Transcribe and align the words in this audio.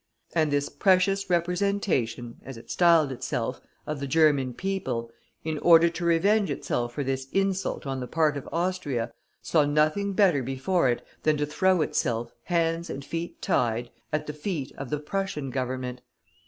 And 0.33 0.49
this 0.51 0.67
precious 0.67 1.29
representation, 1.29 2.37
as 2.43 2.57
it 2.57 2.71
styled 2.71 3.11
itself, 3.11 3.61
of 3.85 3.99
the 3.99 4.07
German 4.07 4.51
people, 4.55 5.11
in 5.43 5.59
order 5.59 5.89
to 5.89 6.03
revenge 6.05 6.49
itself 6.49 6.93
for 6.93 7.03
this 7.03 7.27
insult 7.33 7.85
on 7.85 7.99
the 7.99 8.07
part 8.07 8.35
of 8.35 8.49
Austria, 8.51 9.13
saw 9.43 9.63
nothing 9.63 10.13
better 10.13 10.41
before 10.41 10.89
it 10.89 11.05
than 11.21 11.37
to 11.37 11.45
throw 11.45 11.83
itself, 11.83 12.33
hands 12.45 12.89
and 12.89 13.05
feet 13.05 13.43
tied, 13.43 13.91
at 14.11 14.25
the 14.25 14.33
feet 14.33 14.71
of 14.75 14.89
the 14.89 14.97
Prussian 14.97 15.51
Government. 15.51 16.01